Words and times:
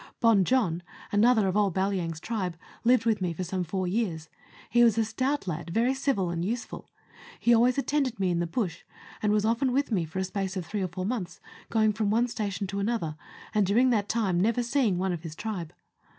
Bon 0.19 0.43
Jon, 0.43 0.81
another 1.11 1.47
of 1.47 1.55
old 1.55 1.75
Balyang's 1.75 2.19
tribe, 2.19 2.57
lived 2.83 3.05
with 3.05 3.21
me 3.21 3.33
for 3.33 3.43
some 3.43 3.63
four 3.63 3.85
years. 3.87 4.29
He 4.67 4.83
was 4.83 4.97
a 4.97 5.05
stout 5.05 5.47
lad, 5.47 5.69
very 5.69 5.93
civil 5.93 6.31
and 6.31 6.43
useful. 6.43 6.89
He 7.39 7.53
always 7.53 7.77
attended 7.77 8.19
me 8.19 8.31
in 8.31 8.39
the 8.39 8.47
bush, 8.47 8.81
and 9.21 9.31
was 9.31 9.45
often 9.45 9.71
with 9.71 9.91
me 9.91 10.05
for 10.05 10.17
a 10.17 10.23
space 10.23 10.57
of 10.57 10.65
three 10.65 10.81
or 10.81 10.87
four 10.87 11.05
months, 11.05 11.39
going 11.69 11.93
from 11.93 12.09
one 12.09 12.27
station 12.27 12.65
to 12.65 12.79
another, 12.79 13.15
and 13.53 13.63
during 13.63 13.91
that 13.91 14.09
time 14.09 14.39
never 14.41 14.63
seeing 14.63 14.97
one 14.97 15.13
of 15.13 15.21
his 15.21 15.35
tribe. 15.35 15.71